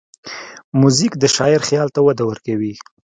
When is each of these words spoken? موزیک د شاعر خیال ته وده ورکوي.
موزیک 0.79 1.13
د 1.19 1.23
شاعر 1.35 1.61
خیال 1.67 1.87
ته 1.95 1.99
وده 2.05 2.23
ورکوي. 2.29 2.73